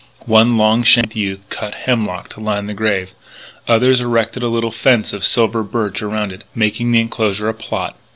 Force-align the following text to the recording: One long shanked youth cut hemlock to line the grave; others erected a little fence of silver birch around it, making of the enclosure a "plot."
One 0.25 0.57
long 0.57 0.81
shanked 0.81 1.15
youth 1.15 1.47
cut 1.49 1.75
hemlock 1.75 2.29
to 2.29 2.39
line 2.39 2.65
the 2.65 2.73
grave; 2.73 3.11
others 3.67 4.01
erected 4.01 4.41
a 4.41 4.47
little 4.47 4.71
fence 4.71 5.13
of 5.13 5.23
silver 5.23 5.61
birch 5.61 6.01
around 6.01 6.31
it, 6.31 6.43
making 6.55 6.87
of 6.87 6.93
the 6.93 7.01
enclosure 7.01 7.47
a 7.49 7.53
"plot." 7.53 7.95